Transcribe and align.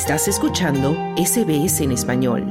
Estás 0.00 0.28
escuchando 0.28 0.92
SBS 1.16 1.80
en 1.80 1.90
español. 1.90 2.46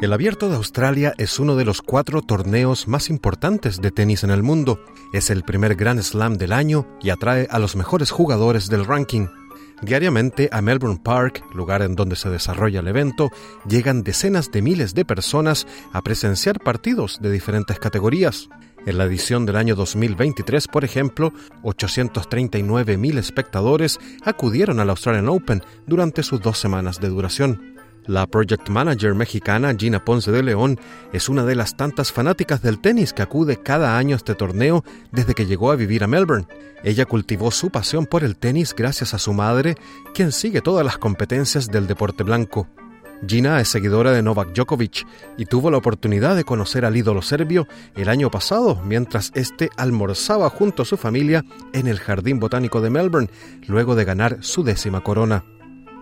El 0.00 0.12
Abierto 0.12 0.48
de 0.48 0.54
Australia 0.54 1.12
es 1.18 1.40
uno 1.40 1.56
de 1.56 1.64
los 1.64 1.82
cuatro 1.82 2.22
torneos 2.22 2.86
más 2.86 3.10
importantes 3.10 3.80
de 3.80 3.90
tenis 3.90 4.22
en 4.22 4.30
el 4.30 4.44
mundo. 4.44 4.78
Es 5.12 5.30
el 5.30 5.42
primer 5.42 5.74
Grand 5.74 6.00
Slam 6.00 6.38
del 6.38 6.52
año 6.52 6.86
y 7.02 7.10
atrae 7.10 7.48
a 7.50 7.58
los 7.58 7.74
mejores 7.74 8.12
jugadores 8.12 8.68
del 8.68 8.84
ranking. 8.84 9.26
Diariamente 9.82 10.48
a 10.52 10.62
Melbourne 10.62 11.00
Park, 11.02 11.44
lugar 11.54 11.82
en 11.82 11.94
donde 11.94 12.16
se 12.16 12.30
desarrolla 12.30 12.80
el 12.80 12.88
evento, 12.88 13.30
llegan 13.68 14.02
decenas 14.02 14.50
de 14.50 14.62
miles 14.62 14.94
de 14.94 15.04
personas 15.04 15.66
a 15.92 16.02
presenciar 16.02 16.60
partidos 16.60 17.18
de 17.20 17.30
diferentes 17.30 17.78
categorías. 17.78 18.48
En 18.86 18.98
la 18.98 19.04
edición 19.04 19.44
del 19.44 19.56
año 19.56 19.74
2023, 19.74 20.68
por 20.68 20.84
ejemplo, 20.84 21.32
839.000 21.62 23.18
espectadores 23.18 23.98
acudieron 24.24 24.80
al 24.80 24.90
Australian 24.90 25.28
Open 25.28 25.62
durante 25.86 26.22
sus 26.22 26.40
dos 26.40 26.58
semanas 26.58 27.00
de 27.00 27.08
duración. 27.08 27.75
La 28.06 28.26
project 28.28 28.68
manager 28.68 29.14
mexicana 29.14 29.74
Gina 29.76 30.04
Ponce 30.04 30.30
de 30.30 30.42
León 30.42 30.78
es 31.12 31.28
una 31.28 31.44
de 31.44 31.56
las 31.56 31.76
tantas 31.76 32.12
fanáticas 32.12 32.62
del 32.62 32.80
tenis 32.80 33.12
que 33.12 33.22
acude 33.22 33.56
cada 33.56 33.98
año 33.98 34.14
a 34.14 34.18
este 34.18 34.36
torneo 34.36 34.84
desde 35.10 35.34
que 35.34 35.46
llegó 35.46 35.72
a 35.72 35.76
vivir 35.76 36.04
a 36.04 36.06
Melbourne. 36.06 36.46
Ella 36.84 37.04
cultivó 37.04 37.50
su 37.50 37.70
pasión 37.70 38.06
por 38.06 38.22
el 38.22 38.36
tenis 38.36 38.74
gracias 38.76 39.12
a 39.12 39.18
su 39.18 39.32
madre, 39.32 39.74
quien 40.14 40.30
sigue 40.30 40.60
todas 40.60 40.84
las 40.84 40.98
competencias 40.98 41.66
del 41.66 41.88
deporte 41.88 42.22
blanco. 42.22 42.68
Gina 43.26 43.60
es 43.60 43.68
seguidora 43.68 44.12
de 44.12 44.22
Novak 44.22 44.52
Djokovic 44.52 45.06
y 45.36 45.46
tuvo 45.46 45.70
la 45.70 45.78
oportunidad 45.78 46.36
de 46.36 46.44
conocer 46.44 46.84
al 46.84 46.96
ídolo 46.96 47.22
serbio 47.22 47.66
el 47.96 48.08
año 48.08 48.30
pasado 48.30 48.80
mientras 48.84 49.32
éste 49.34 49.70
almorzaba 49.76 50.48
junto 50.50 50.82
a 50.82 50.86
su 50.86 50.96
familia 50.96 51.44
en 51.72 51.88
el 51.88 51.98
Jardín 51.98 52.38
Botánico 52.38 52.80
de 52.80 52.90
Melbourne, 52.90 53.30
luego 53.66 53.96
de 53.96 54.04
ganar 54.04 54.38
su 54.42 54.62
décima 54.62 55.00
corona. 55.00 55.44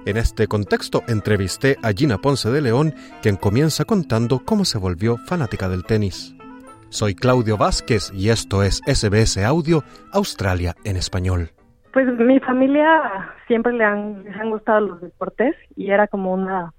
En 0.06 0.19
este 0.19 0.47
contexto 0.48 1.00
entrevisté 1.08 1.78
a 1.83 1.92
Gina 1.92 2.19
Ponce 2.19 2.50
de 2.50 2.60
León, 2.60 2.92
quien 3.22 3.36
comienza 3.36 3.86
contando 3.86 4.42
cómo 4.44 4.66
se 4.66 4.77
volvió 4.77 5.16
fanática 5.16 5.66
del 5.66 5.83
tenis. 5.83 6.36
Soy 6.91 7.14
Claudio 7.14 7.56
Vázquez 7.56 8.12
y 8.12 8.28
esto 8.28 8.62
es 8.62 8.82
SBS 8.86 9.38
Audio 9.38 9.82
Australia 10.12 10.75
en 10.84 10.97
español. 10.97 11.48
Pues 11.94 12.06
mi 12.19 12.38
familia 12.41 13.32
siempre 13.47 13.72
le 13.72 13.84
han, 13.84 14.25
les 14.25 14.36
han 14.36 14.50
gustado 14.50 14.80
los 14.80 15.00
deportes 15.00 15.56
y 15.75 15.91
era 15.91 16.06
como 16.06 16.34
una 16.34 16.75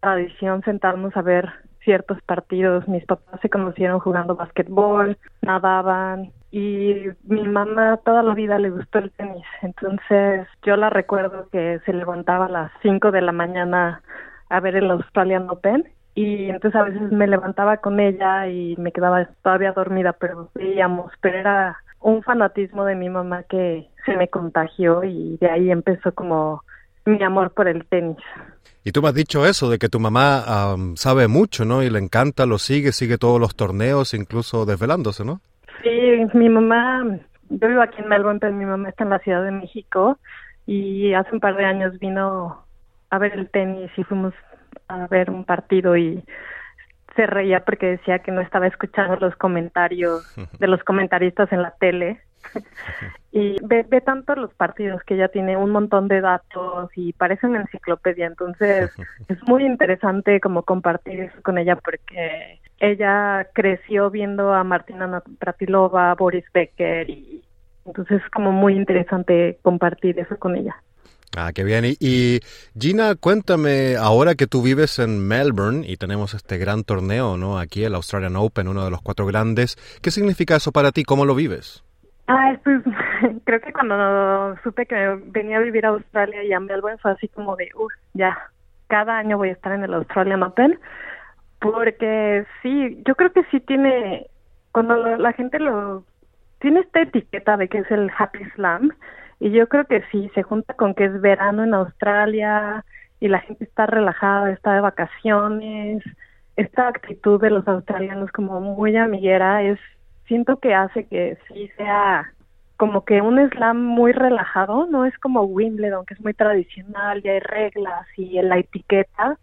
tradición 0.00 0.62
sentarnos 0.64 1.16
a 1.16 1.22
ver 1.22 1.48
ciertos 1.84 2.18
partidos. 2.22 2.88
Mis 2.88 3.04
papás 3.04 3.40
se 3.40 3.50
conocieron 3.50 4.00
jugando 4.00 4.34
basquetbol, 4.34 5.16
nadaban 5.42 6.32
y 6.56 7.08
mi 7.24 7.42
mamá 7.48 7.96
toda 8.04 8.22
la 8.22 8.32
vida 8.32 8.60
le 8.60 8.70
gustó 8.70 8.98
el 9.00 9.10
tenis. 9.10 9.44
Entonces 9.60 10.46
yo 10.62 10.76
la 10.76 10.88
recuerdo 10.88 11.48
que 11.50 11.80
se 11.84 11.92
levantaba 11.92 12.46
a 12.46 12.48
las 12.48 12.72
5 12.80 13.10
de 13.10 13.22
la 13.22 13.32
mañana 13.32 14.02
a 14.48 14.60
ver 14.60 14.76
el 14.76 14.88
Australian 14.88 15.50
Open 15.50 15.88
y 16.14 16.50
entonces 16.50 16.80
a 16.80 16.84
veces 16.84 17.10
me 17.10 17.26
levantaba 17.26 17.78
con 17.78 17.98
ella 17.98 18.46
y 18.46 18.76
me 18.78 18.92
quedaba 18.92 19.28
todavía 19.42 19.72
dormida, 19.72 20.12
pero 20.12 20.48
veíamos, 20.54 21.10
pero 21.20 21.38
era 21.38 21.76
un 21.98 22.22
fanatismo 22.22 22.84
de 22.84 22.94
mi 22.94 23.08
mamá 23.08 23.42
que 23.42 23.88
se 24.06 24.16
me 24.16 24.28
contagió 24.28 25.02
y 25.02 25.36
de 25.38 25.50
ahí 25.50 25.72
empezó 25.72 26.14
como 26.14 26.62
mi 27.04 27.20
amor 27.24 27.50
por 27.50 27.66
el 27.66 27.84
tenis. 27.86 28.18
Y 28.84 28.92
tú 28.92 29.02
me 29.02 29.08
has 29.08 29.14
dicho 29.14 29.44
eso, 29.44 29.70
de 29.70 29.78
que 29.78 29.88
tu 29.88 29.98
mamá 29.98 30.76
sabe 30.94 31.26
mucho, 31.26 31.64
¿no? 31.64 31.82
Y 31.82 31.90
le 31.90 31.98
encanta, 31.98 32.46
lo 32.46 32.58
sigue, 32.58 32.92
sigue 32.92 33.18
todos 33.18 33.40
los 33.40 33.56
torneos, 33.56 34.14
incluso 34.14 34.66
desvelándose, 34.66 35.24
¿no? 35.24 35.40
Sí, 35.82 36.26
mi 36.34 36.48
mamá, 36.48 37.04
yo 37.48 37.68
vivo 37.68 37.82
aquí 37.82 38.00
en 38.00 38.08
Melbourne, 38.08 38.40
pero 38.40 38.52
mi 38.52 38.64
mamá 38.64 38.88
está 38.88 39.04
en 39.04 39.10
la 39.10 39.18
Ciudad 39.18 39.44
de 39.44 39.50
México 39.50 40.18
y 40.66 41.12
hace 41.14 41.32
un 41.32 41.40
par 41.40 41.56
de 41.56 41.64
años 41.64 41.98
vino 41.98 42.64
a 43.10 43.18
ver 43.18 43.34
el 43.34 43.50
tenis 43.50 43.90
y 43.96 44.04
fuimos 44.04 44.34
a 44.88 45.06
ver 45.08 45.30
un 45.30 45.44
partido 45.44 45.96
y 45.96 46.24
se 47.16 47.26
reía 47.26 47.64
porque 47.64 47.86
decía 47.86 48.20
que 48.20 48.32
no 48.32 48.40
estaba 48.40 48.66
escuchando 48.66 49.16
los 49.16 49.36
comentarios 49.36 50.24
de 50.58 50.66
los 50.66 50.82
comentaristas 50.84 51.52
en 51.52 51.62
la 51.62 51.72
tele 51.72 52.20
y 53.32 53.56
ve, 53.64 53.84
ve 53.88 54.00
tanto 54.00 54.34
los 54.34 54.52
partidos 54.54 55.02
que 55.04 55.14
ella 55.14 55.28
tiene 55.28 55.56
un 55.56 55.70
montón 55.70 56.08
de 56.08 56.20
datos 56.20 56.90
y 56.96 57.12
parece 57.12 57.46
una 57.46 57.62
enciclopedia, 57.62 58.26
entonces 58.26 58.90
es 59.28 59.38
muy 59.48 59.64
interesante 59.64 60.40
como 60.40 60.62
compartir 60.62 61.20
eso 61.20 61.42
con 61.42 61.58
ella 61.58 61.76
porque 61.76 62.60
ella 62.78 63.48
creció 63.52 64.10
viendo 64.10 64.52
a 64.52 64.64
Martina 64.64 65.22
Pratilova, 65.38 66.14
Boris 66.14 66.44
Becker 66.52 67.08
y 67.10 67.42
entonces 67.84 68.22
es 68.22 68.30
como 68.30 68.52
muy 68.52 68.74
interesante 68.74 69.58
compartir 69.62 70.18
eso 70.18 70.38
con 70.38 70.56
ella. 70.56 70.76
Ah, 71.36 71.52
qué 71.52 71.64
bien. 71.64 71.84
Y, 71.98 72.40
Gina, 72.78 73.16
cuéntame, 73.16 73.96
ahora 73.96 74.36
que 74.36 74.46
tú 74.46 74.62
vives 74.62 74.98
en 75.00 75.26
Melbourne 75.26 75.84
y 75.86 75.96
tenemos 75.96 76.32
este 76.34 76.58
gran 76.58 76.84
torneo, 76.84 77.36
¿no? 77.36 77.58
Aquí 77.58 77.82
el 77.82 77.94
Australian 77.94 78.36
Open, 78.36 78.68
uno 78.68 78.84
de 78.84 78.90
los 78.90 79.02
cuatro 79.02 79.26
grandes, 79.26 79.76
¿qué 80.00 80.10
significa 80.10 80.56
eso 80.56 80.70
para 80.70 80.92
ti? 80.92 81.02
¿Cómo 81.02 81.24
lo 81.24 81.34
vives? 81.34 81.83
Ah, 82.26 82.56
pues 82.64 82.82
creo 83.44 83.60
que 83.60 83.72
cuando 83.72 84.56
supe 84.62 84.86
que 84.86 85.20
venía 85.26 85.58
a 85.58 85.62
vivir 85.62 85.84
a 85.84 85.90
Australia 85.90 86.42
y 86.42 86.52
a 86.52 86.60
Melbourne 86.60 86.98
fue 86.98 87.12
así 87.12 87.28
como 87.28 87.56
de, 87.56 87.68
uff, 87.74 87.92
ya, 88.14 88.50
cada 88.88 89.18
año 89.18 89.36
voy 89.36 89.50
a 89.50 89.52
estar 89.52 89.72
en 89.72 89.84
el 89.84 89.94
Australian 89.94 90.42
Open, 90.42 90.78
porque 91.60 92.46
sí, 92.62 93.02
yo 93.06 93.14
creo 93.14 93.32
que 93.32 93.44
sí 93.50 93.60
tiene, 93.60 94.28
cuando 94.72 94.96
la 94.96 95.32
gente 95.32 95.58
lo, 95.58 96.04
tiene 96.60 96.80
esta 96.80 97.02
etiqueta 97.02 97.56
de 97.56 97.68
que 97.68 97.78
es 97.78 97.90
el 97.90 98.10
Happy 98.16 98.44
Slam, 98.54 98.92
y 99.40 99.50
yo 99.50 99.68
creo 99.68 99.84
que 99.86 100.02
sí, 100.10 100.30
se 100.34 100.42
junta 100.42 100.74
con 100.74 100.94
que 100.94 101.04
es 101.04 101.20
verano 101.20 101.64
en 101.64 101.74
Australia 101.74 102.84
y 103.20 103.28
la 103.28 103.40
gente 103.40 103.64
está 103.64 103.86
relajada, 103.86 104.50
está 104.50 104.74
de 104.74 104.80
vacaciones, 104.80 106.02
esta 106.56 106.88
actitud 106.88 107.40
de 107.40 107.50
los 107.50 107.66
australianos 107.66 108.30
como 108.32 108.60
muy 108.60 108.96
amiguera 108.96 109.62
es 109.62 109.78
siento 110.26 110.58
que 110.58 110.74
hace 110.74 111.06
que 111.06 111.38
sí 111.48 111.70
sea 111.76 112.32
como 112.76 113.04
que 113.04 113.22
un 113.22 113.38
slam 113.50 113.84
muy 113.84 114.12
relajado, 114.12 114.86
no 114.86 115.04
es 115.04 115.16
como 115.18 115.42
Wimbledon, 115.42 116.06
que 116.06 116.14
es 116.14 116.20
muy 116.20 116.34
tradicional, 116.34 117.22
ya 117.22 117.32
hay 117.32 117.40
reglas 117.40 118.06
y 118.16 118.40
la 118.42 118.58
etiqueta. 118.58 119.38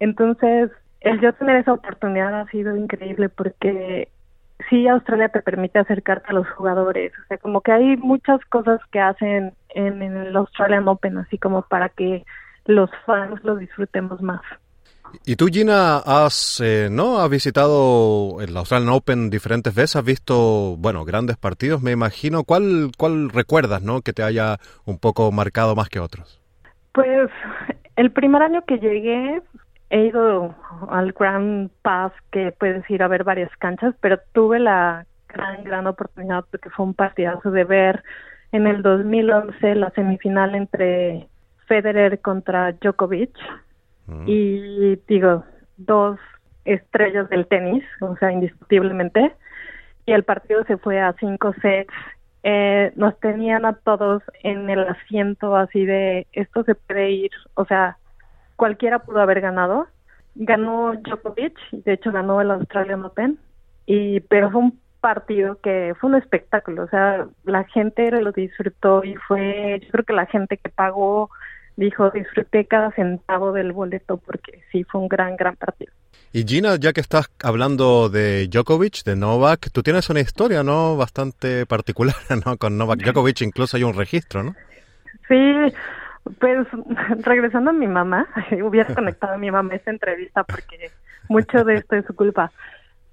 Entonces, 0.00 0.70
el 1.00 1.20
yo 1.20 1.32
tener 1.32 1.56
esa 1.56 1.72
oportunidad 1.72 2.40
ha 2.40 2.46
sido 2.50 2.76
increíble 2.76 3.28
porque 3.30 4.08
sí 4.68 4.86
Australia 4.86 5.28
te 5.28 5.40
permite 5.40 5.78
acercarte 5.78 6.28
a 6.28 6.34
los 6.34 6.48
jugadores, 6.50 7.12
o 7.22 7.26
sea, 7.28 7.38
como 7.38 7.60
que 7.60 7.72
hay 7.72 7.96
muchas 7.96 8.44
cosas 8.46 8.80
que 8.92 9.00
hacen 9.00 9.52
en, 9.70 10.02
en 10.02 10.16
el 10.16 10.36
Australian 10.36 10.86
Open, 10.88 11.18
así 11.18 11.38
como 11.38 11.62
para 11.62 11.88
que 11.88 12.24
los 12.66 12.90
fans 13.06 13.42
lo 13.44 13.56
disfrutemos 13.56 14.22
más. 14.22 14.42
Y 15.24 15.36
tú, 15.36 15.46
Gina, 15.46 15.98
has, 15.98 16.60
eh, 16.62 16.88
¿no? 16.90 17.20
Has 17.20 17.30
visitado 17.30 18.40
el 18.40 18.56
Australian 18.56 18.90
Open 18.90 19.30
diferentes 19.30 19.74
veces, 19.74 19.96
has 19.96 20.04
visto, 20.04 20.76
bueno, 20.78 21.04
grandes 21.04 21.36
partidos, 21.36 21.82
me 21.82 21.92
imagino. 21.92 22.44
¿Cuál, 22.44 22.92
cuál 22.96 23.30
recuerdas, 23.30 23.82
no? 23.82 24.00
Que 24.02 24.12
te 24.12 24.22
haya 24.22 24.58
un 24.84 24.98
poco 24.98 25.30
marcado 25.32 25.74
más 25.74 25.88
que 25.88 26.00
otros. 26.00 26.40
Pues 26.92 27.30
el 27.96 28.12
primer 28.12 28.42
año 28.42 28.62
que 28.66 28.78
llegué 28.78 29.42
he 29.90 30.06
ido 30.06 30.54
al 30.90 31.12
Grand 31.12 31.70
Pass, 31.82 32.12
que 32.30 32.52
puedes 32.52 32.88
ir 32.90 33.02
a 33.02 33.08
ver 33.08 33.24
varias 33.24 33.50
canchas, 33.58 33.94
pero 34.00 34.18
tuve 34.32 34.58
la 34.58 35.06
gran, 35.28 35.64
gran 35.64 35.86
oportunidad 35.86 36.44
porque 36.50 36.70
fue 36.70 36.86
un 36.86 36.94
partidazo 36.94 37.50
de 37.50 37.64
ver 37.64 38.02
en 38.52 38.66
el 38.66 38.82
2011 38.82 39.74
la 39.74 39.90
semifinal 39.90 40.54
entre 40.54 41.28
Federer 41.66 42.20
contra 42.20 42.72
Djokovic 42.72 43.36
y 44.26 44.96
digo, 45.08 45.44
dos 45.76 46.18
estrellas 46.64 47.28
del 47.30 47.46
tenis, 47.46 47.84
o 48.00 48.16
sea, 48.16 48.32
indiscutiblemente, 48.32 49.34
y 50.06 50.12
el 50.12 50.24
partido 50.24 50.64
se 50.64 50.76
fue 50.76 51.00
a 51.00 51.14
cinco 51.18 51.54
sets. 51.60 51.92
Eh, 52.42 52.92
nos 52.96 53.18
tenían 53.20 53.64
a 53.64 53.72
todos 53.72 54.22
en 54.42 54.68
el 54.68 54.86
asiento 54.86 55.56
así 55.56 55.86
de 55.86 56.26
esto 56.32 56.62
se 56.64 56.74
puede 56.74 57.10
ir, 57.10 57.30
o 57.54 57.64
sea, 57.64 57.96
cualquiera 58.56 58.98
pudo 58.98 59.20
haber 59.20 59.40
ganado. 59.40 59.86
Ganó 60.34 60.92
Djokovic, 60.94 61.56
de 61.70 61.92
hecho 61.94 62.12
ganó 62.12 62.40
el 62.40 62.50
Australian 62.50 63.04
Open, 63.04 63.38
y 63.86 64.20
pero 64.20 64.50
fue 64.50 64.60
un 64.60 64.80
partido 65.00 65.58
que 65.60 65.94
fue 65.98 66.10
un 66.10 66.16
espectáculo, 66.16 66.84
o 66.84 66.88
sea, 66.88 67.26
la 67.44 67.64
gente 67.64 68.10
lo 68.10 68.32
disfrutó 68.32 69.04
y 69.04 69.14
fue, 69.16 69.80
yo 69.82 69.90
creo 69.90 70.04
que 70.04 70.12
la 70.12 70.26
gente 70.26 70.56
que 70.56 70.70
pagó 70.70 71.30
dijo, 71.76 72.10
disfruté 72.10 72.66
cada 72.66 72.90
centavo 72.92 73.52
del 73.52 73.72
boleto 73.72 74.16
porque 74.16 74.62
sí 74.70 74.84
fue 74.84 75.00
un 75.00 75.08
gran, 75.08 75.36
gran 75.36 75.56
partido. 75.56 75.92
Y 76.32 76.44
Gina, 76.44 76.76
ya 76.76 76.92
que 76.92 77.00
estás 77.00 77.30
hablando 77.42 78.08
de 78.08 78.48
Djokovic, 78.48 79.04
de 79.04 79.14
Novak, 79.14 79.70
tú 79.72 79.82
tienes 79.82 80.10
una 80.10 80.20
historia, 80.20 80.64
¿no? 80.64 80.96
Bastante 80.96 81.64
particular, 81.64 82.16
¿no? 82.44 82.56
Con 82.56 82.76
Novak 82.76 83.00
Djokovic 83.02 83.42
incluso 83.42 83.76
hay 83.76 83.84
un 83.84 83.94
registro, 83.94 84.42
¿no? 84.42 84.54
Sí, 85.28 85.72
pues 86.40 86.66
regresando 87.20 87.70
a 87.70 87.72
mi 87.72 87.86
mamá, 87.86 88.26
hubiera 88.64 88.92
conectado 88.94 89.34
a 89.34 89.38
mi 89.38 89.50
mamá 89.50 89.74
esta 89.74 89.90
entrevista 89.90 90.44
porque 90.44 90.90
mucho 91.28 91.64
de 91.64 91.76
esto 91.76 91.96
es 91.96 92.04
su 92.06 92.14
culpa. 92.14 92.50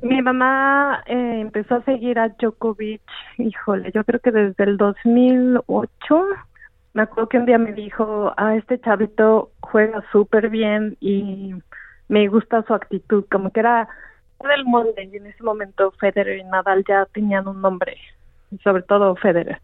Mi 0.01 0.21
mamá 0.23 1.03
eh, 1.05 1.41
empezó 1.41 1.75
a 1.75 1.83
seguir 1.83 2.17
a 2.17 2.29
Djokovic, 2.29 3.03
híjole, 3.37 3.91
yo 3.93 4.03
creo 4.03 4.19
que 4.19 4.31
desde 4.31 4.63
el 4.63 4.77
2008. 4.77 6.25
Me 6.93 7.03
acuerdo 7.03 7.29
que 7.29 7.37
un 7.37 7.45
día 7.45 7.57
me 7.57 7.73
dijo, 7.73 8.33
ah, 8.37 8.55
este 8.55 8.79
chavito 8.79 9.51
juega 9.61 10.03
súper 10.11 10.49
bien 10.49 10.97
y 10.99 11.53
me 12.09 12.27
gusta 12.27 12.63
su 12.63 12.73
actitud, 12.73 13.25
como 13.31 13.51
que 13.51 13.61
era 13.61 13.87
del 14.39 14.65
molde 14.65 15.03
y 15.03 15.17
en 15.17 15.27
ese 15.27 15.43
momento 15.43 15.91
Federer 15.91 16.39
y 16.39 16.43
Nadal 16.43 16.83
ya 16.87 17.05
tenían 17.13 17.47
un 17.47 17.61
nombre, 17.61 17.95
sobre 18.63 18.83
todo 18.83 19.15
Federer. 19.15 19.61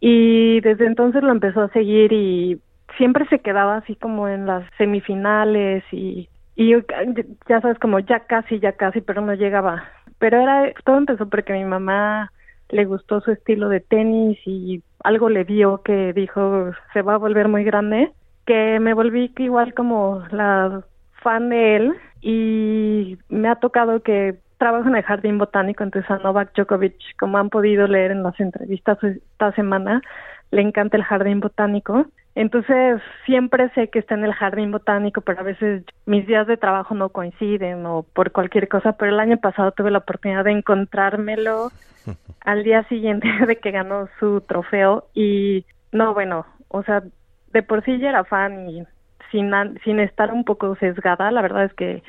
Y 0.00 0.60
desde 0.60 0.86
entonces 0.86 1.22
lo 1.22 1.30
empezó 1.30 1.62
a 1.62 1.72
seguir 1.72 2.12
y 2.12 2.60
siempre 2.96 3.26
se 3.28 3.38
quedaba 3.38 3.76
así 3.76 3.94
como 3.96 4.28
en 4.28 4.46
las 4.46 4.64
semifinales 4.76 5.84
y 5.92 6.28
y 6.56 6.74
ya 7.48 7.60
sabes 7.60 7.78
como 7.78 8.00
ya 8.00 8.20
casi 8.20 8.58
ya 8.58 8.72
casi 8.72 9.00
pero 9.00 9.22
no 9.22 9.32
llegaba 9.32 9.84
pero 10.18 10.40
era 10.40 10.72
todo 10.84 10.98
empezó 10.98 11.28
porque 11.28 11.52
mi 11.52 11.64
mamá 11.64 12.32
le 12.70 12.84
gustó 12.84 13.20
su 13.20 13.30
estilo 13.30 13.68
de 13.68 13.80
tenis 13.80 14.38
y 14.46 14.82
algo 15.02 15.28
le 15.28 15.44
dio 15.44 15.82
que 15.82 16.12
dijo 16.12 16.72
se 16.92 17.02
va 17.02 17.14
a 17.14 17.18
volver 17.18 17.48
muy 17.48 17.64
grande 17.64 18.12
que 18.46 18.80
me 18.80 18.94
volví 18.94 19.32
igual 19.38 19.74
como 19.74 20.24
la 20.30 20.82
fan 21.22 21.50
de 21.50 21.76
él. 21.76 21.94
Y 22.22 23.18
me 23.28 23.48
ha 23.48 23.56
tocado 23.56 24.02
que 24.02 24.40
trabajo 24.58 24.88
en 24.88 24.96
el 24.96 25.02
jardín 25.02 25.38
botánico 25.38 25.82
entonces 25.82 26.10
a 26.10 26.18
Novak 26.18 26.52
Djokovic 26.54 27.16
como 27.18 27.38
han 27.38 27.48
podido 27.48 27.86
leer 27.86 28.10
en 28.10 28.22
las 28.22 28.38
entrevistas 28.38 29.02
esta 29.02 29.52
semana 29.52 30.02
le 30.50 30.60
encanta 30.60 30.98
el 30.98 31.04
jardín 31.04 31.40
botánico 31.40 32.06
entonces, 32.34 33.02
siempre 33.26 33.70
sé 33.70 33.88
que 33.88 33.98
está 33.98 34.14
en 34.14 34.24
el 34.24 34.32
jardín 34.32 34.70
botánico, 34.70 35.20
pero 35.20 35.40
a 35.40 35.44
veces 35.44 35.84
mis 36.06 36.26
días 36.26 36.46
de 36.46 36.56
trabajo 36.56 36.94
no 36.94 37.08
coinciden 37.08 37.84
o 37.86 38.04
por 38.04 38.30
cualquier 38.30 38.68
cosa, 38.68 38.92
pero 38.92 39.10
el 39.10 39.20
año 39.20 39.38
pasado 39.38 39.72
tuve 39.72 39.90
la 39.90 39.98
oportunidad 39.98 40.44
de 40.44 40.52
encontrármelo 40.52 41.70
al 42.44 42.62
día 42.62 42.84
siguiente 42.84 43.28
de 43.46 43.56
que 43.56 43.72
ganó 43.72 44.08
su 44.20 44.42
trofeo 44.42 45.08
y 45.12 45.66
no, 45.92 46.14
bueno, 46.14 46.46
o 46.68 46.82
sea, 46.84 47.02
de 47.52 47.62
por 47.64 47.84
sí 47.84 47.98
ya 47.98 48.10
era 48.10 48.24
fan 48.24 48.70
y 48.70 48.84
sin, 49.32 49.50
sin 49.84 49.98
estar 49.98 50.32
un 50.32 50.44
poco 50.44 50.76
sesgada, 50.76 51.32
la 51.32 51.42
verdad 51.42 51.64
es 51.64 51.74
que 51.74 52.02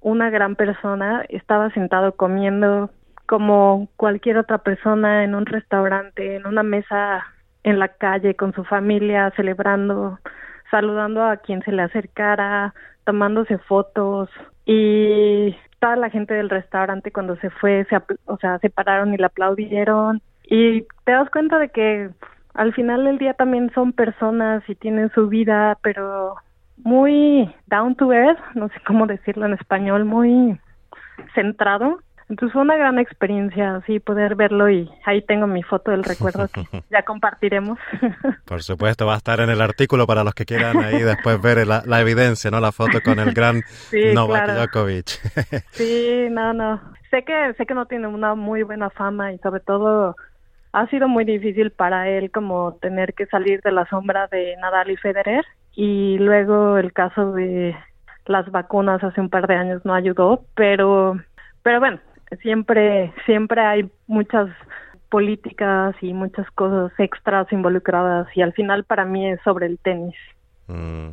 una 0.00 0.30
gran 0.30 0.56
persona 0.56 1.24
estaba 1.28 1.70
sentado 1.70 2.12
comiendo 2.12 2.90
como 3.26 3.88
cualquier 3.96 4.38
otra 4.38 4.58
persona 4.58 5.22
en 5.22 5.34
un 5.34 5.46
restaurante, 5.46 6.36
en 6.36 6.46
una 6.46 6.62
mesa 6.62 7.24
en 7.68 7.78
la 7.78 7.88
calle 7.88 8.34
con 8.34 8.52
su 8.54 8.64
familia, 8.64 9.32
celebrando, 9.36 10.18
saludando 10.70 11.22
a 11.22 11.36
quien 11.36 11.62
se 11.62 11.72
le 11.72 11.82
acercara, 11.82 12.74
tomándose 13.04 13.58
fotos. 13.58 14.30
Y 14.64 15.56
toda 15.80 15.96
la 15.96 16.10
gente 16.10 16.34
del 16.34 16.50
restaurante 16.50 17.12
cuando 17.12 17.36
se 17.36 17.50
fue, 17.50 17.86
se, 17.88 17.96
o 18.26 18.36
sea, 18.38 18.58
se 18.58 18.70
pararon 18.70 19.14
y 19.14 19.16
le 19.16 19.26
aplaudieron. 19.26 20.22
Y 20.44 20.82
te 21.04 21.12
das 21.12 21.30
cuenta 21.30 21.58
de 21.58 21.68
que 21.68 22.10
al 22.54 22.74
final 22.74 23.04
del 23.04 23.18
día 23.18 23.34
también 23.34 23.70
son 23.74 23.92
personas 23.92 24.62
y 24.68 24.74
tienen 24.74 25.10
su 25.12 25.28
vida, 25.28 25.78
pero 25.82 26.36
muy 26.78 27.54
down 27.66 27.94
to 27.96 28.12
earth, 28.12 28.40
no 28.54 28.68
sé 28.68 28.74
cómo 28.86 29.06
decirlo 29.06 29.46
en 29.46 29.54
español, 29.54 30.04
muy 30.04 30.58
centrado 31.34 31.98
entonces 32.28 32.52
fue 32.52 32.62
una 32.62 32.76
gran 32.76 32.98
experiencia, 32.98 33.76
así 33.76 34.00
poder 34.00 34.34
verlo 34.34 34.68
y 34.68 34.90
ahí 35.06 35.22
tengo 35.22 35.46
mi 35.46 35.62
foto 35.62 35.90
del 35.90 36.04
recuerdo 36.04 36.46
que 36.48 36.62
ya 36.90 37.02
compartiremos. 37.02 37.78
Por 38.44 38.62
supuesto, 38.62 39.06
va 39.06 39.14
a 39.14 39.18
estar 39.18 39.40
en 39.40 39.48
el 39.48 39.62
artículo 39.62 40.06
para 40.06 40.24
los 40.24 40.34
que 40.34 40.44
quieran 40.44 40.76
ahí 40.78 41.00
después 41.00 41.40
ver 41.40 41.66
la, 41.66 41.82
la 41.86 42.00
evidencia, 42.00 42.50
¿no? 42.50 42.60
La 42.60 42.72
foto 42.72 43.00
con 43.02 43.18
el 43.18 43.32
gran 43.32 43.62
Novak 44.14 44.50
Djokovic. 44.50 45.06
sí, 45.72 46.28
no, 46.30 46.52
no. 46.52 46.80
Sé 47.10 47.24
que 47.24 47.54
sé 47.54 47.64
que 47.64 47.74
no 47.74 47.86
tiene 47.86 48.06
una 48.06 48.34
muy 48.34 48.62
buena 48.62 48.90
fama 48.90 49.32
y 49.32 49.38
sobre 49.38 49.60
todo 49.60 50.14
ha 50.72 50.86
sido 50.88 51.08
muy 51.08 51.24
difícil 51.24 51.70
para 51.70 52.10
él 52.10 52.30
como 52.30 52.74
tener 52.82 53.14
que 53.14 53.24
salir 53.26 53.62
de 53.62 53.72
la 53.72 53.86
sombra 53.86 54.26
de 54.26 54.54
Nadal 54.58 54.90
y 54.90 54.96
Federer 54.96 55.46
y 55.74 56.18
luego 56.18 56.76
el 56.76 56.92
caso 56.92 57.32
de 57.32 57.74
las 58.26 58.50
vacunas 58.50 59.02
hace 59.02 59.22
un 59.22 59.30
par 59.30 59.46
de 59.46 59.54
años 59.54 59.82
no 59.86 59.94
ayudó, 59.94 60.44
pero 60.54 61.16
pero 61.62 61.80
bueno, 61.80 61.98
siempre, 62.42 63.12
siempre 63.26 63.60
hay 63.60 63.90
muchas 64.06 64.48
políticas 65.08 65.94
y 66.02 66.12
muchas 66.12 66.50
cosas 66.52 66.92
extras 66.98 67.50
involucradas 67.52 68.28
y 68.34 68.42
al 68.42 68.52
final 68.52 68.84
para 68.84 69.04
mí 69.04 69.30
es 69.30 69.40
sobre 69.42 69.66
el 69.66 69.78
tenis. 69.78 70.14
Mm. 70.66 71.10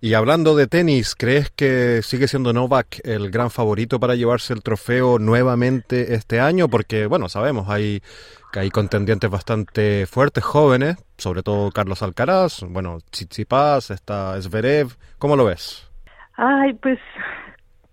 Y 0.00 0.14
hablando 0.14 0.56
de 0.56 0.66
tenis, 0.66 1.14
¿crees 1.16 1.50
que 1.50 2.02
sigue 2.02 2.26
siendo 2.26 2.52
Novak 2.52 3.00
el 3.04 3.30
gran 3.30 3.50
favorito 3.50 4.00
para 4.00 4.14
llevarse 4.14 4.52
el 4.52 4.62
trofeo 4.62 5.18
nuevamente 5.18 6.14
este 6.14 6.40
año? 6.40 6.68
Porque, 6.68 7.06
bueno, 7.06 7.28
sabemos, 7.28 7.68
hay, 7.68 8.00
que 8.52 8.60
hay 8.60 8.70
contendientes 8.70 9.30
bastante 9.30 10.06
fuertes, 10.06 10.42
jóvenes, 10.42 10.96
sobre 11.18 11.42
todo 11.42 11.70
Carlos 11.70 12.02
Alcaraz, 12.02 12.64
bueno, 12.68 12.98
Tsitsipas, 13.10 13.90
está 13.90 14.40
Zverev, 14.40 14.88
¿cómo 15.18 15.36
lo 15.36 15.44
ves? 15.44 15.88
Ay, 16.36 16.72
pues 16.74 16.98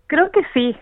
creo 0.08 0.32
que 0.32 0.42
sí, 0.54 0.76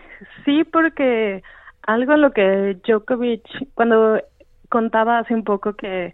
sí, 0.44 0.64
porque 0.64 1.42
algo 1.88 2.12
en 2.12 2.20
lo 2.20 2.30
que 2.32 2.76
Djokovic, 2.86 3.42
cuando 3.74 4.20
contaba 4.68 5.18
hace 5.18 5.34
un 5.34 5.42
poco 5.42 5.72
que 5.72 6.12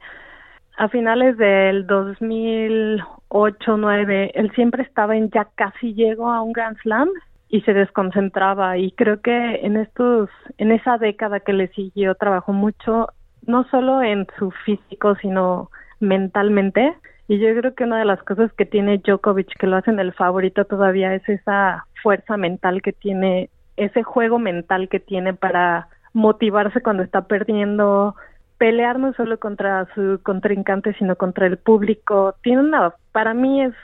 a 0.76 0.88
finales 0.88 1.36
del 1.36 1.88
2008-9, 1.88 4.30
él 4.34 4.52
siempre 4.54 4.84
estaba 4.84 5.16
en 5.16 5.30
ya 5.30 5.48
casi 5.56 5.94
llegó 5.94 6.30
a 6.30 6.42
un 6.42 6.52
Grand 6.52 6.78
Slam 6.78 7.08
y 7.48 7.62
se 7.62 7.74
desconcentraba. 7.74 8.78
Y 8.78 8.92
creo 8.92 9.20
que 9.20 9.66
en 9.66 9.76
estos 9.76 10.30
en 10.58 10.70
esa 10.70 10.96
década 10.96 11.40
que 11.40 11.52
le 11.52 11.66
siguió 11.68 12.14
trabajó 12.14 12.52
mucho 12.52 13.08
no 13.44 13.64
solo 13.64 14.00
en 14.00 14.28
su 14.38 14.52
físico 14.64 15.16
sino 15.16 15.70
mentalmente. 15.98 16.94
Y 17.26 17.40
yo 17.40 17.48
creo 17.58 17.74
que 17.74 17.82
una 17.82 17.98
de 17.98 18.04
las 18.04 18.22
cosas 18.22 18.52
que 18.52 18.64
tiene 18.64 18.98
Djokovic 18.98 19.58
que 19.58 19.66
lo 19.66 19.76
hacen 19.76 19.98
el 19.98 20.12
favorito 20.12 20.66
todavía 20.66 21.16
es 21.16 21.28
esa 21.28 21.84
fuerza 22.00 22.36
mental 22.36 22.80
que 22.80 22.92
tiene 22.92 23.50
ese 23.76 24.02
juego 24.02 24.38
mental 24.38 24.88
que 24.88 25.00
tiene 25.00 25.34
para 25.34 25.88
motivarse 26.12 26.80
cuando 26.80 27.02
está 27.02 27.22
perdiendo, 27.22 28.14
pelear 28.58 28.98
no 28.98 29.12
solo 29.14 29.38
contra 29.38 29.86
su 29.94 30.20
contrincante, 30.22 30.94
sino 30.94 31.16
contra 31.16 31.46
el 31.46 31.58
público. 31.58 32.34
Tiene 32.42 32.62
una, 32.62 32.94
para 33.12 33.34
mí 33.34 33.62
es 33.62 33.74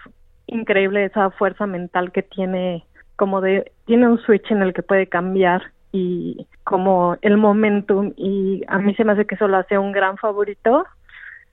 increíble 0.46 1.04
esa 1.04 1.30
fuerza 1.30 1.66
mental 1.66 2.12
que 2.12 2.22
tiene, 2.22 2.84
como 3.16 3.40
de, 3.40 3.72
tiene 3.86 4.08
un 4.08 4.18
switch 4.18 4.50
en 4.50 4.62
el 4.62 4.72
que 4.72 4.82
puede 4.82 5.06
cambiar 5.06 5.62
y 5.92 6.46
como 6.64 7.16
el 7.22 7.36
momentum 7.36 8.12
y 8.16 8.62
a 8.68 8.78
mí 8.78 8.94
se 8.94 9.04
me 9.04 9.12
hace 9.12 9.26
que 9.26 9.34
eso 9.34 9.48
lo 9.48 9.56
hace 9.56 9.78
un 9.78 9.92
gran 9.92 10.16
favorito. 10.16 10.86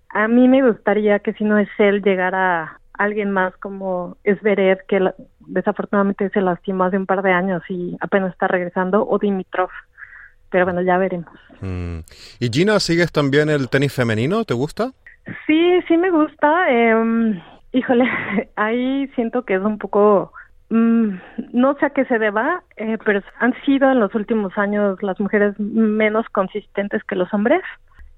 A 0.10 0.28
mí 0.28 0.48
me 0.48 0.66
gustaría 0.66 1.20
que 1.20 1.34
si 1.34 1.44
no 1.44 1.58
es 1.58 1.70
él 1.80 2.02
llegara 2.04 2.80
alguien 2.94 3.32
más 3.32 3.56
como 3.58 4.18
Esverev, 4.24 4.86
que 4.88 5.12
desafortunadamente 5.48 6.30
se 6.30 6.42
lastimó 6.42 6.86
hace 6.86 6.98
un 6.98 7.06
par 7.06 7.22
de 7.22 7.32
años 7.32 7.64
y 7.70 7.98
apenas 8.00 8.32
está 8.32 8.48
regresando, 8.48 9.08
o 9.08 9.18
Dimitrov. 9.18 9.70
Pero 10.50 10.66
bueno, 10.66 10.82
ya 10.82 10.98
veremos. 10.98 11.34
Mm. 11.62 12.00
¿Y 12.40 12.50
Gina, 12.50 12.80
sigues 12.80 13.12
también 13.12 13.50
el 13.50 13.70
tenis 13.70 13.94
femenino? 13.94 14.46
¿Te 14.46 14.54
gusta? 14.54 14.92
Sí, 15.46 15.80
sí 15.88 15.98
me 15.98 16.10
gusta. 16.10 16.70
Eh, 16.70 17.42
híjole, 17.74 18.06
ahí 18.56 19.08
siento 19.16 19.44
que 19.44 19.56
es 19.56 19.62
un 19.62 19.78
poco... 19.78 20.32
Mm, 20.70 21.20
no 21.54 21.76
sé 21.76 21.86
a 21.86 21.90
qué 21.92 22.04
se 22.06 22.20
deba, 22.20 22.64
eh, 22.76 22.98
pero 23.06 23.22
han 23.40 23.54
sido 23.66 23.90
en 23.90 24.02
los 24.02 24.14
últimos 24.16 24.58
años 24.58 25.02
las 25.02 25.18
mujeres 25.20 25.58
menos 25.60 26.26
consistentes 26.30 27.04
que 27.06 27.16
los 27.16 27.34
hombres. 27.34 27.62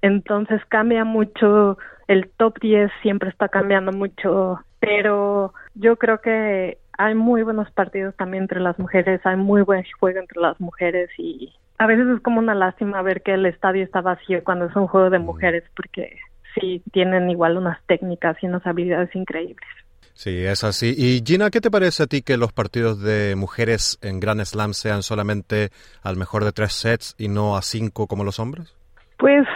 Entonces 0.02 0.60
cambia 0.68 1.04
mucho, 1.04 1.78
el 2.08 2.28
top 2.36 2.58
10 2.60 2.90
siempre 3.02 3.30
está 3.30 3.48
cambiando 3.48 3.92
mucho 3.92 4.58
pero 4.80 5.52
yo 5.74 5.96
creo 5.96 6.20
que 6.20 6.78
hay 7.00 7.14
muy 7.14 7.42
buenos 7.42 7.70
partidos 7.70 8.14
también 8.16 8.42
entre 8.42 8.60
las 8.60 8.78
mujeres, 8.78 9.22
hay 9.24 9.36
muy 9.36 9.62
buen 9.62 9.84
juego 9.98 10.18
entre 10.18 10.38
las 10.38 10.60
mujeres 10.60 11.08
y 11.16 11.50
a 11.78 11.86
veces 11.86 12.06
es 12.14 12.20
como 12.20 12.40
una 12.40 12.54
lástima 12.54 13.00
ver 13.00 13.22
que 13.22 13.32
el 13.32 13.46
estadio 13.46 13.82
está 13.82 14.02
vacío 14.02 14.44
cuando 14.44 14.66
es 14.66 14.76
un 14.76 14.86
juego 14.86 15.08
de 15.08 15.18
mujeres 15.18 15.64
porque 15.74 16.18
sí 16.54 16.82
tienen 16.92 17.30
igual 17.30 17.56
unas 17.56 17.82
técnicas 17.86 18.36
y 18.42 18.46
unas 18.48 18.66
habilidades 18.66 19.14
increíbles. 19.16 19.66
Sí, 20.12 20.44
es 20.44 20.62
así. 20.62 20.94
Y 20.94 21.22
Gina, 21.24 21.48
¿qué 21.48 21.62
te 21.62 21.70
parece 21.70 22.02
a 22.02 22.06
ti 22.06 22.20
que 22.20 22.36
los 22.36 22.52
partidos 22.52 23.02
de 23.02 23.34
mujeres 23.34 23.98
en 24.02 24.20
Grand 24.20 24.44
Slam 24.44 24.74
sean 24.74 25.02
solamente 25.02 25.70
al 26.02 26.18
mejor 26.18 26.44
de 26.44 26.52
tres 26.52 26.74
sets 26.74 27.14
y 27.16 27.28
no 27.28 27.56
a 27.56 27.62
cinco 27.62 28.08
como 28.08 28.24
los 28.24 28.38
hombres? 28.38 28.76
Pues 29.16 29.46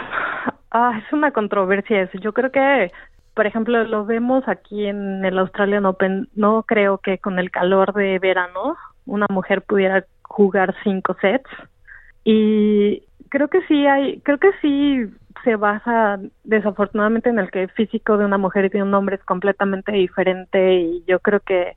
ah, 0.71 0.99
es 1.05 1.13
una 1.13 1.29
controversia 1.29 2.01
eso. 2.01 2.17
Yo 2.17 2.33
creo 2.33 2.51
que 2.51 2.91
por 3.35 3.45
ejemplo, 3.45 3.83
lo 3.83 4.05
vemos 4.05 4.43
aquí 4.47 4.85
en 4.85 5.23
el 5.23 5.37
Australian 5.37 5.85
Open, 5.85 6.29
no 6.35 6.63
creo 6.63 6.97
que 6.97 7.19
con 7.19 7.37
el 7.37 7.51
calor 7.51 7.93
de 7.93 8.17
verano 8.17 8.77
una 9.05 9.27
mujer 9.29 9.61
pudiera 9.61 10.05
jugar 10.23 10.73
cinco 10.83 11.15
sets 11.21 11.49
y 12.23 13.03
creo 13.29 13.49
que 13.49 13.61
sí 13.67 13.85
hay, 13.85 14.21
creo 14.21 14.39
que 14.39 14.51
sí 14.61 15.05
se 15.43 15.57
basa 15.57 16.19
desafortunadamente 16.43 17.29
en 17.29 17.37
el 17.37 17.51
que 17.51 17.63
el 17.63 17.71
físico 17.71 18.17
de 18.17 18.25
una 18.25 18.37
mujer 18.37 18.65
y 18.65 18.69
de 18.69 18.81
un 18.81 18.93
hombre 18.93 19.17
es 19.17 19.23
completamente 19.25 19.91
diferente 19.91 20.79
y 20.79 21.03
yo 21.05 21.19
creo 21.19 21.41
que 21.41 21.73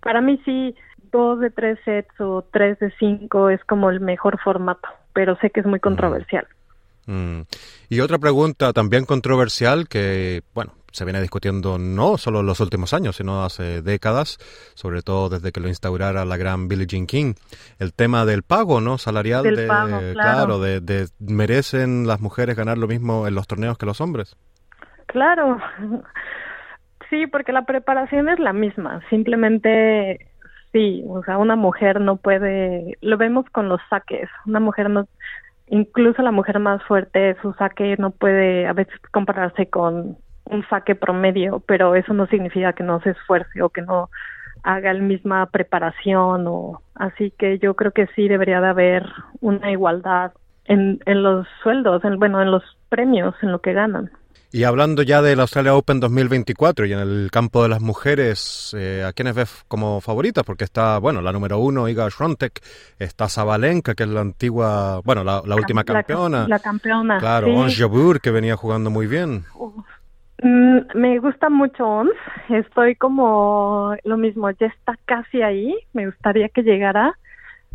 para 0.00 0.20
mí 0.20 0.40
sí 0.44 0.74
dos 1.10 1.40
de 1.40 1.50
tres 1.50 1.78
sets 1.84 2.18
o 2.20 2.46
tres 2.50 2.78
de 2.78 2.90
cinco 2.98 3.50
es 3.50 3.62
como 3.64 3.90
el 3.90 4.00
mejor 4.00 4.38
formato 4.40 4.88
pero 5.12 5.36
sé 5.36 5.50
que 5.50 5.60
es 5.60 5.66
muy 5.66 5.80
controversial. 5.80 6.46
Mm. 7.06 7.42
Y 7.88 8.00
otra 8.00 8.18
pregunta 8.18 8.72
también 8.72 9.04
controversial 9.04 9.88
que, 9.88 10.42
bueno, 10.54 10.72
se 10.92 11.04
viene 11.04 11.20
discutiendo 11.20 11.78
no 11.78 12.18
solo 12.18 12.40
en 12.40 12.46
los 12.46 12.60
últimos 12.60 12.94
años, 12.94 13.16
sino 13.16 13.44
hace 13.44 13.82
décadas, 13.82 14.38
sobre 14.74 15.02
todo 15.02 15.28
desde 15.28 15.52
que 15.52 15.60
lo 15.60 15.68
instaurara 15.68 16.24
la 16.24 16.36
gran 16.36 16.68
Billie 16.68 16.86
Jean 16.86 17.06
King, 17.06 17.34
el 17.78 17.92
tema 17.92 18.24
del 18.24 18.42
pago, 18.42 18.80
¿no? 18.80 18.98
Salarial 18.98 19.42
Del 19.42 19.56
de, 19.56 19.66
pago, 19.66 19.98
claro. 20.12 20.58
de, 20.58 20.80
de 20.80 21.08
merecen 21.18 22.06
las 22.06 22.20
mujeres 22.20 22.56
ganar 22.56 22.78
lo 22.78 22.88
mismo 22.88 23.26
en 23.26 23.34
los 23.34 23.46
torneos 23.46 23.78
que 23.78 23.86
los 23.86 24.00
hombres. 24.00 24.36
Claro, 25.06 25.58
sí, 27.10 27.26
porque 27.26 27.52
la 27.52 27.64
preparación 27.66 28.28
es 28.28 28.38
la 28.38 28.52
misma, 28.52 29.00
simplemente 29.10 30.28
sí, 30.72 31.04
o 31.08 31.22
sea, 31.24 31.38
una 31.38 31.56
mujer 31.56 32.00
no 32.00 32.16
puede, 32.16 32.96
lo 33.00 33.16
vemos 33.18 33.44
con 33.50 33.68
los 33.68 33.80
saques, 33.90 34.28
una 34.46 34.60
mujer 34.60 34.90
no, 34.90 35.06
incluso 35.68 36.22
la 36.22 36.32
mujer 36.32 36.58
más 36.58 36.82
fuerte, 36.84 37.36
su 37.42 37.52
saque 37.54 37.96
no 37.98 38.10
puede 38.10 38.66
a 38.66 38.72
veces 38.72 38.98
compararse 39.10 39.66
con 39.66 40.16
un 40.52 40.66
saque 40.68 40.94
promedio, 40.94 41.62
pero 41.66 41.94
eso 41.94 42.12
no 42.12 42.26
significa 42.26 42.72
que 42.72 42.82
no 42.82 43.00
se 43.00 43.10
esfuerce 43.10 43.62
o 43.62 43.70
que 43.70 43.82
no 43.82 44.10
haga 44.62 44.92
la 44.92 45.02
misma 45.02 45.46
preparación 45.46 46.46
o 46.46 46.82
así 46.94 47.32
que 47.36 47.58
yo 47.58 47.74
creo 47.74 47.92
que 47.92 48.06
sí 48.14 48.28
debería 48.28 48.60
de 48.60 48.68
haber 48.68 49.06
una 49.40 49.70
igualdad 49.70 50.32
en, 50.64 51.00
en 51.06 51.22
los 51.22 51.46
sueldos, 51.62 52.04
en, 52.04 52.18
bueno, 52.18 52.40
en 52.40 52.50
los 52.50 52.62
premios, 52.88 53.34
en 53.42 53.50
lo 53.50 53.60
que 53.60 53.72
ganan. 53.72 54.10
Y 54.54 54.64
hablando 54.64 55.02
ya 55.02 55.22
del 55.22 55.40
Australia 55.40 55.74
Open 55.74 55.98
2024 55.98 56.84
y 56.84 56.92
en 56.92 56.98
el 56.98 57.30
campo 57.32 57.62
de 57.62 57.70
las 57.70 57.80
mujeres, 57.80 58.76
eh, 58.78 59.02
¿a 59.02 59.14
quiénes 59.14 59.34
ves 59.34 59.64
como 59.66 60.02
favoritas? 60.02 60.44
Porque 60.44 60.64
está, 60.64 60.98
bueno, 60.98 61.22
la 61.22 61.32
número 61.32 61.58
uno, 61.58 61.88
Iga 61.88 62.10
Swiatek, 62.10 62.60
está 62.98 63.30
Zabalenka, 63.30 63.94
que 63.94 64.02
es 64.02 64.10
la 64.10 64.20
antigua, 64.20 65.00
bueno, 65.04 65.24
la, 65.24 65.42
la 65.46 65.56
última 65.56 65.84
campeona. 65.84 66.46
La, 66.46 66.58
campeona. 66.58 67.18
Claro, 67.18 67.46
sí. 67.46 67.52
Ons 67.54 67.78
Jabeur, 67.78 68.20
que 68.20 68.30
venía 68.30 68.54
jugando 68.54 68.90
muy 68.90 69.06
bien. 69.06 69.46
Me 70.42 71.18
gusta 71.18 71.48
mucho 71.48 71.86
Ons, 71.86 72.10
estoy 72.48 72.96
como 72.96 73.94
lo 74.04 74.16
mismo, 74.16 74.50
ya 74.50 74.66
está 74.66 74.96
casi 75.04 75.42
ahí, 75.42 75.76
me 75.92 76.06
gustaría 76.06 76.48
que 76.48 76.62
llegara, 76.62 77.16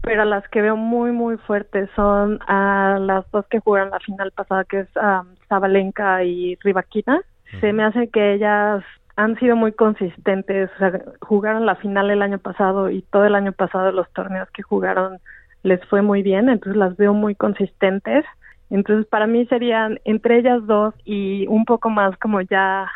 pero 0.02 0.26
las 0.26 0.48
que 0.50 0.62
veo 0.62 0.76
muy 0.76 1.12
muy 1.12 1.38
fuertes 1.38 1.90
son 1.96 2.40
a 2.48 2.98
las 3.00 3.30
dos 3.32 3.46
que 3.48 3.60
jugaron 3.60 3.90
la 3.92 4.00
final 4.00 4.32
pasada, 4.32 4.64
que 4.66 4.82
es 4.82 4.90
um, 4.96 5.28
Zabalenka 5.48 6.24
y 6.24 6.56
Rybakina. 6.62 7.22
Se 7.62 7.72
me 7.72 7.84
hace 7.84 8.10
que 8.10 8.34
ellas 8.34 8.84
han 9.16 9.40
sido 9.40 9.56
muy 9.56 9.72
consistentes, 9.72 10.70
o 10.76 10.78
sea, 10.78 11.02
jugaron 11.22 11.66
la 11.66 11.76
final 11.76 12.12
el 12.12 12.22
año 12.22 12.38
pasado 12.38 12.90
y 12.90 13.02
todo 13.02 13.26
el 13.26 13.36
año 13.36 13.52
pasado 13.52 13.92
los 13.92 14.12
torneos 14.12 14.50
que 14.52 14.64
jugaron 14.64 15.20
les 15.64 15.84
fue 15.86 16.02
muy 16.02 16.22
bien, 16.22 16.50
entonces 16.50 16.78
las 16.78 16.96
veo 16.98 17.14
muy 17.14 17.34
consistentes. 17.34 18.26
Entonces 18.70 19.06
para 19.08 19.28
mí 19.28 19.46
serían 19.48 20.00
entre 20.06 20.40
ellas 20.40 20.66
dos 20.66 20.94
y 21.06 21.46
un 21.48 21.66
poco 21.66 21.90
más 21.90 22.18
como 22.18 22.42
ya 22.42 22.88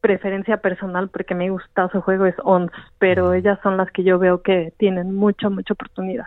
preferencia 0.00 0.56
personal 0.56 1.08
porque 1.10 1.34
me 1.34 1.50
gusta 1.50 1.88
su 1.90 2.00
juego 2.00 2.26
es 2.26 2.34
Ons, 2.42 2.72
pero 2.98 3.34
ellas 3.34 3.58
son 3.62 3.76
las 3.76 3.90
que 3.92 4.02
yo 4.02 4.18
veo 4.18 4.42
que 4.42 4.72
tienen 4.78 5.14
mucho, 5.14 5.48
mucha 5.50 5.74
oportunidad. 5.74 6.26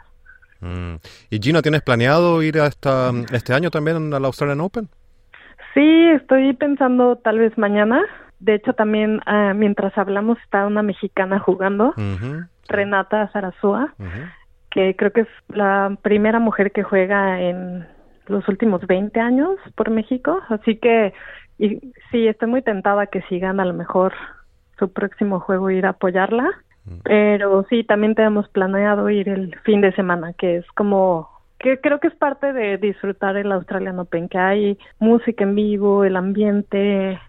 Mm. 0.62 0.96
¿Y 1.30 1.40
Gina, 1.40 1.62
tienes 1.62 1.82
planeado 1.82 2.42
ir 2.42 2.58
a 2.60 2.68
esta, 2.68 3.12
este 3.34 3.54
año 3.54 3.70
también 3.72 4.14
al 4.14 4.26
Australian 4.26 4.62
Open? 4.62 4.88
Sí, 5.74 6.08
estoy 6.16 6.54
pensando 6.54 7.18
tal 7.18 7.40
vez 7.40 7.58
mañana. 7.58 8.02
De 8.40 8.54
hecho, 8.56 8.74
también 8.74 9.20
uh, 9.28 9.54
mientras 9.54 9.98
hablamos 9.98 10.38
está 10.44 10.66
una 10.68 10.82
mexicana 10.82 11.40
jugando, 11.40 11.94
Uh 11.98 12.02
-huh. 12.02 12.48
Renata 12.70 13.28
Zarazúa, 13.34 13.94
Uh 14.00 14.04
-huh. 14.04 14.32
que 14.72 14.96
creo 14.96 15.12
que 15.12 15.22
es 15.22 15.28
la 15.50 15.98
primera 16.02 16.40
mujer 16.40 16.72
que 16.72 16.84
juega 16.84 17.42
en 17.42 17.86
los 18.28 18.48
últimos 18.48 18.86
20 18.86 19.20
años 19.20 19.58
por 19.76 19.90
México. 19.90 20.42
Así 20.50 20.78
que 20.78 21.14
y 21.58 21.80
sí, 22.12 22.28
estoy 22.28 22.50
muy 22.50 22.62
tentada 22.62 23.08
que 23.08 23.22
sigan 23.24 23.60
a 23.60 23.66
lo 23.66 23.74
mejor 23.74 24.14
su 24.78 24.92
próximo 24.92 25.40
juego 25.40 25.70
ir 25.70 25.86
a 25.86 25.90
apoyarla. 25.90 26.50
Pero 27.04 27.66
sí, 27.68 27.84
también 27.84 28.14
tenemos 28.14 28.48
planeado 28.50 29.10
ir 29.10 29.28
el 29.28 29.58
fin 29.62 29.82
de 29.82 29.92
semana, 29.94 30.34
que 30.34 30.58
es 30.58 30.68
como 30.74 31.30
que 31.58 31.82
creo 31.82 32.00
que 32.00 32.10
es 32.10 32.14
parte 32.14 32.54
de 32.54 32.78
disfrutar 32.78 33.38
el 33.38 33.52
Australian 33.52 33.98
Open, 33.98 34.30
que 34.30 34.38
hay 34.38 34.78
música 35.00 35.46
en 35.46 35.56
vivo, 35.56 36.04
el 36.04 36.16
ambiente, 36.16 37.20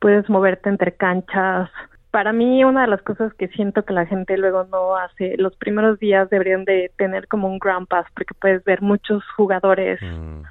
puedes 0.00 0.28
moverte 0.28 0.68
entre 0.68 0.96
canchas. 0.96 1.70
Para 2.14 2.32
mí 2.32 2.62
una 2.62 2.82
de 2.82 2.86
las 2.86 3.02
cosas 3.02 3.34
que 3.34 3.48
siento 3.48 3.84
que 3.84 3.92
la 3.92 4.06
gente 4.06 4.38
luego 4.38 4.62
no 4.70 4.94
hace, 4.94 5.36
los 5.36 5.56
primeros 5.56 5.98
días 5.98 6.30
deberían 6.30 6.64
de 6.64 6.92
tener 6.96 7.26
como 7.26 7.48
un 7.48 7.58
Grand 7.58 7.88
Pass, 7.88 8.06
porque 8.14 8.34
puedes 8.40 8.62
ver 8.62 8.82
muchos 8.82 9.24
jugadores 9.36 10.00
Mm. 10.00 10.42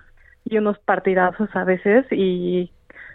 y 0.43 0.57
unos 0.57 0.77
partidazos 0.79 1.47
a 1.55 1.63
veces 1.63 2.05
y 2.11 2.69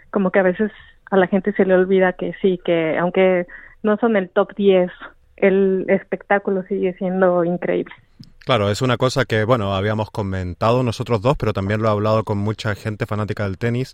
como 0.09 0.31
que 0.31 0.39
a 0.39 0.41
veces 0.41 0.71
a 1.11 1.17
la 1.17 1.27
gente 1.27 1.53
se 1.53 1.63
le 1.63 1.75
olvida 1.75 2.13
que 2.13 2.33
sí, 2.41 2.59
que 2.65 2.97
aunque 2.97 3.45
no 3.83 3.97
son 3.97 4.15
el 4.15 4.31
top 4.31 4.55
10, 4.55 4.89
el 5.37 5.85
espectáculo 5.87 6.63
sigue 6.63 6.93
siendo 6.93 7.43
increíble. 7.43 7.93
Claro, 8.49 8.71
es 8.71 8.81
una 8.81 8.97
cosa 8.97 9.25
que, 9.25 9.43
bueno, 9.43 9.75
habíamos 9.75 10.09
comentado 10.09 10.81
nosotros 10.81 11.21
dos, 11.21 11.37
pero 11.37 11.53
también 11.53 11.83
lo 11.83 11.87
he 11.87 11.91
hablado 11.91 12.23
con 12.23 12.39
mucha 12.39 12.73
gente 12.73 13.05
fanática 13.05 13.43
del 13.43 13.59
tenis, 13.59 13.93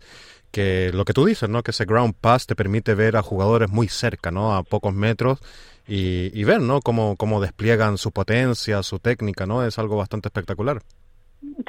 que 0.50 0.91
lo 0.93 1.03
que 1.03 1.12
tú 1.12 1.25
dices, 1.25 1.50
¿no? 1.50 1.62
Que 1.62 1.71
ese 1.71 1.83
ground 1.83 2.13
pass 2.21 2.47
te 2.47 2.55
permite 2.55 2.95
ver 2.95 3.17
a 3.17 3.21
jugadores 3.21 3.69
muy 3.69 3.89
cerca, 3.89 4.31
¿no? 4.31 4.55
A 4.55 4.63
pocos 4.63 4.93
metros 4.93 5.41
y, 5.85 6.41
ver, 6.45 6.62
¿no? 6.62 6.79
Cómo, 6.79 7.17
cómo 7.17 7.41
despliegan 7.41 7.97
su 7.97 8.13
potencia, 8.13 8.81
su 8.81 9.00
técnica, 9.00 9.45
¿no? 9.45 9.62
Es 9.62 9.77
algo 9.77 9.97
bastante 9.97 10.29
espectacular. 10.29 10.77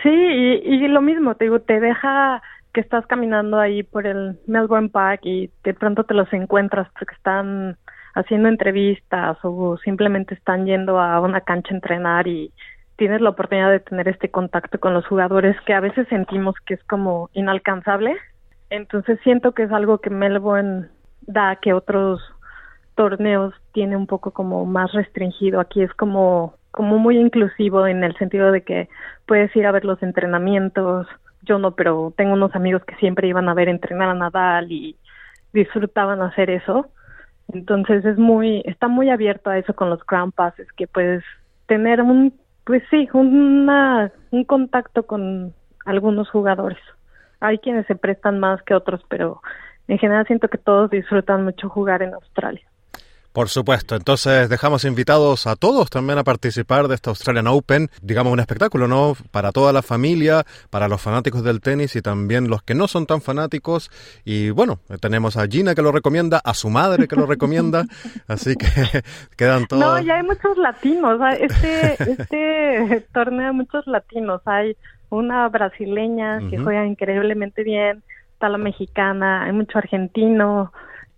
Sí, 0.01 0.09
y, 0.09 0.85
y 0.85 0.87
lo 0.87 1.01
mismo, 1.01 1.35
te 1.35 1.47
digo, 1.47 1.59
te 1.59 1.81
deja 1.81 2.41
que 2.73 2.83
estás 2.83 3.05
caminando 3.09 3.59
ahí 3.59 3.83
por 3.83 4.07
el 4.07 4.39
Melbourne 4.47 4.91
Park 4.91 5.23
y 5.25 5.51
de 5.65 5.75
pronto 5.75 6.05
te 6.05 6.15
los 6.15 6.33
encuentras 6.33 6.87
porque 6.97 7.17
están 7.17 7.79
haciendo 8.15 8.49
entrevistas 8.49 9.39
o 9.43 9.77
simplemente 9.79 10.35
están 10.35 10.67
yendo 10.67 11.01
a 11.01 11.19
una 11.19 11.41
cancha 11.41 11.71
a 11.73 11.75
entrenar 11.75 12.29
y 12.29 12.53
tienes 12.97 13.21
la 13.21 13.31
oportunidad 13.31 13.71
de 13.71 13.81
tener 13.81 14.09
este 14.09 14.31
contacto 14.31 14.81
con 14.81 14.95
los 14.95 15.07
jugadores 15.07 15.57
que 15.67 15.75
a 15.75 15.81
veces 15.81 16.09
sentimos 16.09 16.55
que 16.65 16.75
es 16.75 16.85
como 16.85 17.31
inalcanzable. 17.33 18.17
Entonces 18.71 19.19
siento 19.23 19.53
que 19.53 19.65
es 19.65 19.73
algo 19.73 19.99
que 19.99 20.11
Melbourne 20.11 20.89
da 21.23 21.57
que 21.57 21.73
otros 21.73 22.21
torneos 22.95 23.55
tiene 23.73 23.97
un 23.97 24.07
poco 24.07 24.31
como 24.33 24.65
más 24.65 24.93
restringido. 24.93 25.61
Aquí 25.61 25.83
es 25.83 25.93
como 25.95 26.55
como 26.77 26.99
muy 26.99 27.17
inclusivo 27.19 27.87
en 27.87 28.05
el 28.05 28.15
sentido 28.19 28.53
de 28.53 28.61
que 28.61 28.91
puedes 29.27 29.55
ir 29.57 29.67
a 29.67 29.73
ver 29.73 29.87
los 29.87 30.03
entrenamientos. 30.03 31.07
Yo 31.41 31.59
no, 31.59 31.75
pero 31.75 32.13
tengo 32.19 32.35
unos 32.35 32.55
amigos 32.55 32.85
que 32.85 32.95
siempre 32.97 33.29
iban 33.29 33.49
a 33.49 33.55
ver 33.55 33.71
entrenar 33.71 34.11
a 34.11 34.15
Nadal 34.15 34.71
y 34.71 34.95
disfrutaban 35.55 36.21
hacer 36.21 36.51
eso. 36.51 36.91
Entonces 37.51 38.05
es 38.05 38.19
muy, 38.19 38.63
está 38.67 38.89
muy 38.89 39.09
abierto 39.09 39.49
a 39.49 39.57
eso 39.57 39.75
con 39.75 39.89
los 39.89 40.05
ground 40.05 40.35
passes, 40.35 40.71
que 40.73 40.87
puedes 40.87 41.25
tener 41.67 42.03
un, 42.03 42.35
pues 42.67 42.83
sí, 42.91 43.09
una, 43.13 44.13
un 44.33 44.45
contacto 44.45 45.07
con 45.07 45.55
algunos 45.85 46.29
jugadores. 46.29 46.79
Hay 47.39 47.59
quienes 47.59 47.87
se 47.87 47.95
prestan 47.95 48.41
más 48.41 48.61
que 48.65 48.75
otros, 48.75 49.01
pero 49.09 49.41
en 49.87 49.99
general 49.99 50.27
siento 50.27 50.49
que 50.49 50.59
todos 50.59 50.91
disfrutan 50.91 51.45
mucho 51.45 51.69
jugar 51.69 52.03
en 52.03 52.13
Australia. 52.13 52.67
Por 53.37 53.51
supuesto, 53.51 53.97
entonces 53.97 54.49
dejamos 54.49 54.87
invitados 54.87 55.47
a 55.47 55.57
todos 55.57 55.91
también 55.91 56.19
a 56.19 56.25
participar 56.25 56.89
de 56.89 56.95
esta 56.95 57.11
Australian 57.11 57.49
Open, 57.49 57.91
digamos 58.01 58.33
un 58.33 58.41
espectáculo, 58.41 58.89
¿no? 58.89 59.13
Para 59.31 59.53
toda 59.53 59.75
la 59.75 59.83
familia, 59.83 60.45
para 60.71 60.89
los 60.89 61.03
fanáticos 61.03 61.45
del 61.45 61.61
tenis 61.61 61.97
y 61.97 62.01
también 62.01 62.49
los 62.49 62.63
que 62.63 62.75
no 62.75 62.89
son 62.89 63.05
tan 63.05 63.21
fanáticos. 63.21 63.91
Y 64.25 64.49
bueno, 64.49 64.79
tenemos 65.03 65.37
a 65.37 65.47
Gina 65.49 65.75
que 65.75 65.83
lo 65.83 65.93
recomienda, 65.93 66.41
a 66.43 66.55
su 66.55 66.71
madre 66.71 67.09
que 67.09 67.15
lo 67.15 67.27
recomienda, 67.27 67.85
así 68.27 68.57
que 68.57 68.67
quedan 69.37 69.67
todos. 69.67 69.85
No, 69.85 70.01
ya 70.01 70.15
hay 70.15 70.23
muchos 70.23 70.57
latinos, 70.57 71.21
este, 71.39 71.93
este 72.13 73.07
torneo 73.13 73.49
hay 73.49 73.55
muchos 73.55 73.87
latinos, 73.87 74.41
hay 74.47 74.79
una 75.11 75.47
brasileña 75.51 76.39
que 76.39 76.57
uh 76.57 76.61
-huh. 76.61 76.65
juega 76.65 76.87
increíblemente 76.87 77.65
bien, 77.65 78.03
está 78.33 78.49
la 78.49 78.57
mexicana, 78.57 79.45
hay 79.45 79.53
mucho 79.53 79.77
argentino, 79.77 80.73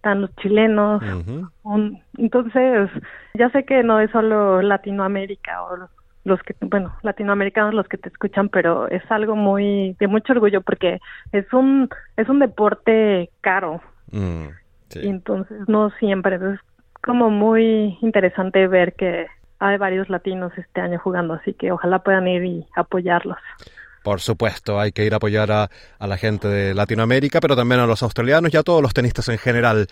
están 0.09 0.23
los 0.23 0.35
chilenos. 0.37 1.03
Uh 1.03 1.51
-huh. 1.65 2.03
entonces, 2.17 2.91
ya 3.35 3.51
sé 3.51 3.65
que 3.65 3.83
no 3.83 4.01
es 4.01 4.11
solo 4.11 4.63
Latinoamérica 4.63 5.63
o 5.65 5.77
los, 5.77 5.91
los, 6.25 6.43
que, 6.43 6.55
bueno, 6.61 6.95
latinoamericanos 7.03 7.75
los 7.75 7.89
que 7.89 7.99
te 7.99 8.09
escuchan, 8.09 8.49
pero 8.49 8.89
es 8.89 9.03
algo 9.11 9.37
muy 9.37 9.95
de 10.01 10.07
mucho 10.09 10.33
orgullo 10.33 10.63
porque 10.63 11.01
es 11.33 11.53
un 11.53 11.89
es 12.17 12.29
un 12.29 12.39
deporte 12.39 13.31
caro. 13.43 13.81
Mm, 14.11 14.49
sí. 14.89 15.01
Y 15.03 15.09
entonces 15.09 15.69
no 15.69 15.91
siempre 15.99 16.37
es 16.37 16.61
como 17.03 17.31
muy 17.31 17.99
interesante 18.01 18.67
ver 18.67 18.95
que 18.95 19.27
hay 19.61 19.77
varios 19.77 20.09
latinos 20.09 20.53
este 20.57 20.81
año 20.81 20.99
jugando, 20.99 21.35
así 21.35 21.53
que 21.53 21.73
ojalá 21.73 21.99
puedan 21.99 22.29
ir 22.29 22.45
y 22.45 22.67
apoyarlos. 22.77 23.39
Por 24.09 24.23
supuesto, 24.23 24.81
hay 24.81 24.91
que 24.91 25.05
ir 25.05 25.13
a 25.13 25.19
apoyar 25.19 25.53
a, 25.53 25.69
a 25.99 26.07
la 26.07 26.17
gente 26.17 26.49
de 26.49 26.73
Latinoamérica, 26.73 27.41
pero 27.41 27.55
también 27.55 27.83
a 27.83 27.87
los 27.87 28.03
australianos 28.03 28.55
y 28.55 28.57
a 28.57 28.63
todos 28.63 28.81
los 28.81 28.95
tenistas 28.95 29.29
en 29.29 29.37
general. 29.37 29.87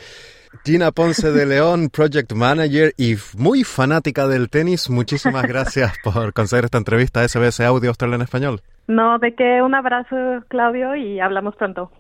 Gina 0.65 0.91
Ponce 0.91 1.33
de 1.33 1.45
León, 1.45 1.91
Project 1.93 2.33
Manager 2.33 2.95
y 2.97 3.17
muy 3.37 3.63
fanática 3.63 4.27
del 4.27 4.49
tenis, 4.49 4.89
muchísimas 4.89 5.43
gracias 5.47 5.93
por 6.03 6.33
conceder 6.33 6.65
esta 6.65 6.79
entrevista 6.79 7.21
a 7.21 7.29
SBS 7.29 7.61
Audio 7.61 7.91
Australia 7.91 8.17
en 8.17 8.23
Español. 8.23 8.63
No, 8.87 9.19
de 9.19 9.35
que 9.35 9.61
un 9.61 9.75
abrazo, 9.75 10.17
Claudio, 10.49 10.97
y 10.97 11.21
hablamos 11.21 11.55
pronto. 11.57 11.93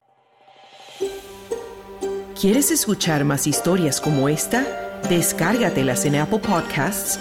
¿Quieres 2.40 2.70
escuchar 2.70 3.26
más 3.26 3.46
historias 3.46 4.00
como 4.00 4.30
esta? 4.30 4.64
Descárgatelas 5.10 6.06
en 6.06 6.16
Apple 6.16 6.38
Podcasts, 6.38 7.20